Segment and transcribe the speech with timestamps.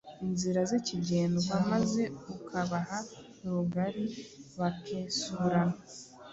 [0.25, 2.01] inzira zikigendwa maze
[2.33, 2.97] ukabaha
[3.49, 4.05] rugari
[4.59, 5.77] bakesurana.